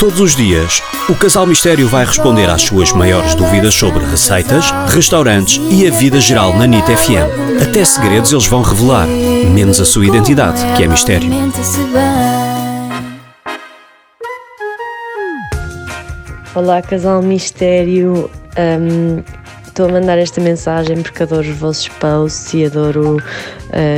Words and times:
Todos 0.00 0.18
os 0.18 0.34
dias, 0.34 0.82
o 1.10 1.14
Casal 1.14 1.46
Mistério 1.46 1.86
vai 1.86 2.06
responder 2.06 2.48
às 2.48 2.62
suas 2.62 2.90
maiores 2.90 3.34
dúvidas 3.34 3.74
sobre 3.74 4.02
receitas, 4.02 4.70
restaurantes 4.88 5.60
e 5.70 5.86
a 5.86 5.90
vida 5.90 6.18
geral 6.18 6.56
na 6.56 6.66
NIT 6.66 6.86
FM. 6.86 7.60
Até 7.62 7.84
segredos 7.84 8.32
eles 8.32 8.46
vão 8.46 8.62
revelar, 8.62 9.06
menos 9.06 9.78
a 9.78 9.84
sua 9.84 10.06
identidade, 10.06 10.58
que 10.74 10.84
é 10.84 10.88
mistério. 10.88 11.28
Olá, 16.54 16.80
Casal 16.80 17.20
Mistério. 17.20 18.30
Um, 18.58 19.22
Estou 19.80 19.96
a 19.96 19.98
mandar 19.98 20.18
esta 20.18 20.42
mensagem 20.42 21.02
porque 21.02 21.22
adoro 21.22 21.48
os 21.48 21.56
vossos 21.56 21.88
posts 21.88 22.52
e 22.52 22.66
adoro 22.66 23.16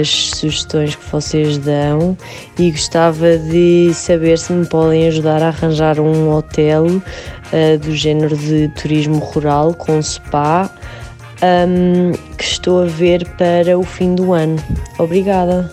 as 0.00 0.08
sugestões 0.34 0.96
que 0.96 1.08
vocês 1.08 1.56
dão 1.56 2.18
e 2.58 2.72
gostava 2.72 3.38
de 3.38 3.94
saber 3.94 4.38
se 4.38 4.52
me 4.52 4.66
podem 4.66 5.06
ajudar 5.06 5.40
a 5.40 5.50
arranjar 5.50 6.00
um 6.00 6.34
hotel 6.34 6.84
uh, 6.86 7.78
do 7.80 7.94
género 7.94 8.36
de 8.36 8.66
turismo 8.70 9.18
rural 9.18 9.72
com 9.72 10.02
spa 10.02 10.68
um, 11.44 12.10
que 12.36 12.42
estou 12.42 12.82
a 12.82 12.86
ver 12.86 13.24
para 13.36 13.78
o 13.78 13.84
fim 13.84 14.16
do 14.16 14.32
ano. 14.32 14.56
Obrigada. 14.98 15.70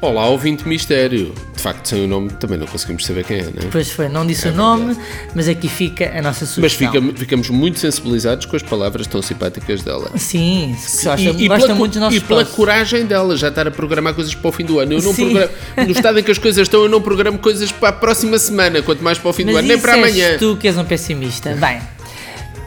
Olá, 0.00 0.26
ouvinte 0.26 0.68
mistério. 0.68 1.34
De 1.54 1.62
facto, 1.62 1.88
sem 1.88 2.04
o 2.04 2.06
nome 2.06 2.30
também 2.30 2.58
não 2.58 2.66
conseguimos 2.66 3.04
saber 3.06 3.24
quem 3.24 3.38
é, 3.38 3.42
não 3.44 3.62
é? 3.62 3.70
Pois 3.72 3.90
foi, 3.90 4.08
não 4.10 4.26
disse 4.26 4.46
é 4.46 4.50
o 4.50 4.54
nome, 4.54 4.94
mas 5.34 5.48
aqui 5.48 5.68
fica 5.68 6.12
a 6.16 6.20
nossa 6.20 6.44
sugestão. 6.44 6.90
Mas 6.92 7.00
fica, 7.02 7.18
ficamos 7.18 7.48
muito 7.48 7.78
sensibilizados 7.78 8.44
com 8.44 8.56
as 8.56 8.62
palavras 8.62 9.06
tão 9.06 9.22
simpáticas 9.22 9.82
dela. 9.82 10.10
Sim, 10.16 10.76
gosta, 11.02 11.22
e, 11.22 11.48
gosta 11.48 11.74
muito 11.74 11.92
dos 11.92 12.00
nossos 12.02 12.18
E 12.18 12.20
pela 12.20 12.44
coragem 12.44 13.06
dela, 13.06 13.36
já 13.38 13.48
estar 13.48 13.66
a 13.66 13.70
programar 13.70 14.12
coisas 14.12 14.34
para 14.34 14.48
o 14.48 14.52
fim 14.52 14.66
do 14.66 14.78
ano. 14.78 14.92
Eu 14.92 15.02
não 15.02 15.14
programo, 15.14 15.50
no 15.78 15.90
estado 15.90 16.18
em 16.18 16.22
que 16.22 16.30
as 16.30 16.38
coisas 16.38 16.62
estão, 16.62 16.82
eu 16.82 16.90
não 16.90 17.00
programo 17.00 17.38
coisas 17.38 17.72
para 17.72 17.88
a 17.88 17.92
próxima 17.92 18.38
semana, 18.38 18.82
quanto 18.82 19.02
mais 19.02 19.16
para 19.16 19.30
o 19.30 19.32
fim 19.32 19.44
mas 19.44 19.54
do 19.54 19.58
ano, 19.58 19.68
nem 19.68 19.78
para 19.78 19.94
amanhã. 19.94 20.36
tu 20.38 20.56
que 20.56 20.68
és 20.68 20.76
um 20.76 20.84
pessimista. 20.84 21.54
Bem, 21.54 21.80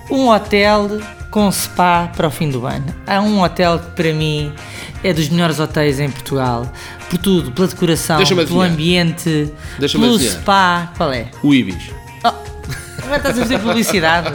um 0.10 0.30
hotel 0.30 1.00
com 1.30 1.52
spa 1.52 2.12
para 2.16 2.28
o 2.28 2.32
fim 2.32 2.50
do 2.50 2.66
ano. 2.66 2.86
Há 3.06 3.22
um 3.22 3.42
hotel 3.42 3.80
que 3.80 3.92
para 3.92 4.14
mim 4.14 4.52
é 5.04 5.14
dos 5.14 5.30
melhores 5.30 5.60
hotéis 5.60 6.00
em 6.00 6.10
Portugal. 6.10 6.72
Por 7.10 7.18
tudo, 7.18 7.52
pela 7.52 7.68
decoração, 7.68 8.20
pelo 8.24 8.62
ambiente, 8.62 9.52
pelo 9.78 10.06
adivinhar. 10.06 10.42
spa. 10.42 10.94
Qual 10.98 11.12
é? 11.12 11.28
O 11.42 11.54
Ibis. 11.54 11.92
Agora 13.10 13.18
estás 13.18 13.40
a 13.40 13.42
fazer 13.42 13.60
publicidade. 13.60 14.34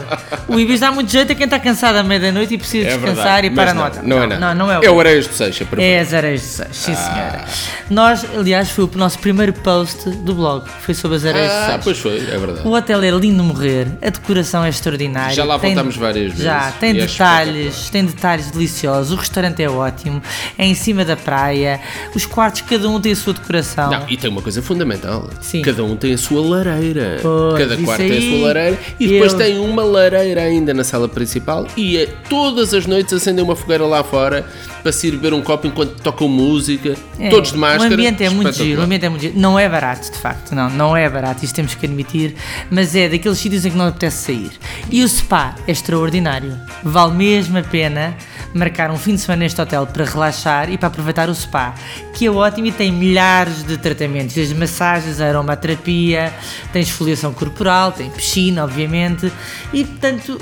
O 0.49 0.59
Ibis 0.59 0.81
dá 0.81 0.91
muito 0.91 1.09
jeito 1.09 1.31
a 1.31 1.35
quem 1.35 1.45
está 1.45 1.57
cansado 1.57 1.95
à 1.95 2.03
meia-noite 2.03 2.55
e 2.55 2.57
precisa 2.57 2.87
é 2.87 2.91
descansar 2.91 3.41
verdade, 3.41 3.47
e 3.47 3.49
para 3.51 3.73
não, 3.73 3.83
nota. 3.83 4.01
Não, 4.01 4.09
não, 4.09 4.23
é 4.23 4.27
nada. 4.27 4.39
Não, 4.39 4.67
não 4.67 4.71
é 4.71 4.79
o 4.79 4.83
É 4.83 4.91
o 4.91 4.99
Areias 4.99 5.27
do 5.27 5.33
Seixas. 5.33 5.65
É 5.77 5.99
as 5.99 6.13
Areias 6.13 6.41
do 6.41 6.47
Seixas, 6.47 6.75
sim 6.75 6.91
ah. 6.91 6.95
senhora. 6.95 7.45
Nós, 7.89 8.25
aliás, 8.37 8.69
foi 8.69 8.83
o 8.83 8.91
nosso 8.95 9.17
primeiro 9.19 9.53
post 9.53 10.09
do 10.09 10.35
blog. 10.35 10.67
Foi 10.81 10.93
sobre 10.93 11.15
as 11.15 11.25
Areias 11.25 11.51
ah, 11.51 11.55
do 11.55 11.59
Seixas. 11.59 11.75
Ah, 11.75 11.81
pois 11.83 11.97
foi, 11.99 12.17
é 12.17 12.37
verdade. 12.37 12.67
O 12.67 12.73
hotel 12.73 13.01
é 13.01 13.11
lindo 13.11 13.41
de 13.41 13.47
morrer, 13.47 13.87
a 14.01 14.09
decoração 14.09 14.65
é 14.65 14.69
extraordinária. 14.69 15.33
Já 15.33 15.45
lá 15.45 15.55
voltamos 15.55 15.95
várias 15.95 16.31
vezes. 16.31 16.43
Já, 16.43 16.71
tem 16.73 16.93
detalhes, 16.93 17.89
tem 17.89 18.05
detalhes 18.05 18.51
deliciosos. 18.51 19.13
O 19.13 19.15
restaurante 19.15 19.63
é 19.63 19.69
ótimo, 19.69 20.21
é 20.57 20.65
em 20.65 20.75
cima 20.75 21.05
da 21.05 21.15
praia. 21.15 21.79
Os 22.13 22.25
quartos, 22.25 22.61
cada 22.61 22.89
um 22.89 22.99
tem 22.99 23.13
a 23.13 23.15
sua 23.15 23.33
decoração. 23.33 23.89
Não, 23.89 24.09
e 24.09 24.17
tem 24.17 24.29
uma 24.29 24.41
coisa 24.41 24.61
fundamental. 24.61 25.29
Sim. 25.39 25.61
Cada 25.61 25.81
um 25.81 25.95
tem 25.95 26.13
a 26.13 26.17
sua 26.17 26.41
lareira. 26.45 27.19
Pois, 27.21 27.57
cada 27.57 27.77
quarto 27.77 28.01
tem 28.01 28.17
a 28.17 28.21
sua 28.21 28.47
lareira. 28.47 28.64
E 28.99 29.07
depois 29.07 29.33
tem 29.33 29.45
tem 29.45 29.59
uma 29.59 29.83
lareira 29.83 30.41
ainda 30.41 30.73
na 30.73 30.83
sala 30.83 31.07
principal 31.07 31.67
e 31.77 31.97
é, 31.97 32.07
todas 32.27 32.73
as 32.73 32.87
noites 32.87 33.13
acendem 33.13 33.43
uma 33.43 33.55
fogueira 33.55 33.85
lá 33.85 34.03
fora 34.03 34.45
para 34.81 34.91
se 34.91 35.07
ir 35.07 35.11
beber 35.11 35.33
um 35.33 35.41
copo 35.41 35.67
enquanto 35.67 36.01
tocam 36.01 36.27
música, 36.27 36.95
é, 37.19 37.29
todos 37.29 37.51
de 37.51 37.57
máscara. 37.57 37.91
O 37.91 37.93
ambiente 37.93 38.23
é 38.23 38.29
muito 38.29 38.51
giro, 38.51 38.81
o 38.81 38.83
ambiente 38.83 39.05
é 39.05 39.09
muito 39.09 39.21
giro. 39.21 39.33
Não 39.39 39.57
é 39.57 39.69
barato, 39.69 40.11
de 40.11 40.17
facto, 40.17 40.53
não, 40.53 40.69
não 40.69 40.97
é 40.97 41.09
barato, 41.09 41.45
isto 41.45 41.55
temos 41.55 41.75
que 41.75 41.85
admitir, 41.85 42.35
mas 42.69 42.95
é 42.95 43.07
daqueles 43.07 43.37
sítios 43.37 43.65
em 43.65 43.71
que 43.71 43.77
não 43.77 43.87
apetece 43.87 44.25
sair. 44.25 44.51
E 44.89 45.03
o 45.03 45.07
spa 45.07 45.55
é 45.67 45.71
extraordinário, 45.71 46.57
vale 46.83 47.13
mesmo 47.13 47.57
a 47.57 47.63
pena 47.63 48.15
marcar 48.55 48.89
um 48.89 48.97
fim 48.97 49.15
de 49.15 49.21
semana 49.21 49.43
neste 49.43 49.61
hotel 49.61 49.85
para 49.85 50.05
relaxar 50.05 50.71
e 50.71 50.77
para 50.77 50.87
aproveitar 50.87 51.29
o 51.29 51.35
spa, 51.35 51.75
que 52.13 52.25
é 52.25 52.31
ótimo 52.31 52.67
e 52.67 52.71
tem 52.71 52.91
milhares 52.91 53.63
de 53.63 53.77
tratamentos, 53.77 54.33
desde 54.33 54.55
massagens, 54.55 55.19
aromaterapia, 55.19 56.33
tem 56.71 56.81
esfoliação 56.81 57.33
corporal, 57.33 57.91
tem 57.91 58.09
piscina, 58.09 58.63
obviamente, 58.63 59.31
e 59.73 59.83
portanto 59.83 60.39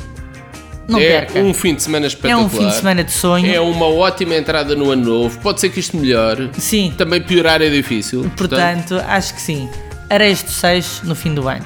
não 0.87 0.99
é 0.99 1.21
perca. 1.21 1.39
um 1.39 1.53
fim 1.53 1.73
de 1.73 1.81
semana 1.81 2.05
espetacular. 2.05 2.41
É 2.41 2.45
um 2.45 2.49
fim 2.49 2.67
de 2.67 2.75
semana 2.75 3.03
de 3.03 3.11
sonho. 3.11 3.53
É 3.53 3.59
uma 3.59 3.87
ótima 3.87 4.35
entrada 4.35 4.75
no 4.75 4.91
ano 4.91 5.05
novo. 5.05 5.39
Pode 5.39 5.61
ser 5.61 5.69
que 5.69 5.79
isto 5.79 5.97
melhore. 5.97 6.51
Sim. 6.57 6.93
Também 6.97 7.21
piorar 7.21 7.61
é 7.61 7.69
difícil. 7.69 8.29
Portanto, 8.35 8.89
portanto. 8.89 9.09
acho 9.09 9.33
que 9.33 9.41
sim. 9.41 9.69
Areias 10.09 10.43
do 10.43 10.51
6 10.51 11.01
no 11.05 11.15
fim 11.15 11.33
do 11.33 11.47
ano. 11.47 11.65